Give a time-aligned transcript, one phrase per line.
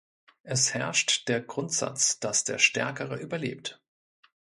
[0.41, 3.83] Es herrscht der Grundsatz, dass der Stärkere überlebt.